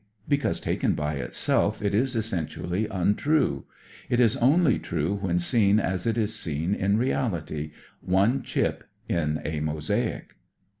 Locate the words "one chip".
8.01-8.83